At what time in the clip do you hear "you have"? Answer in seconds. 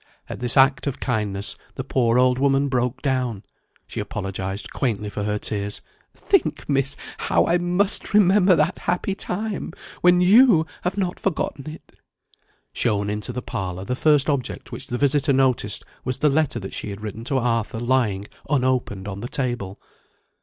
10.19-10.97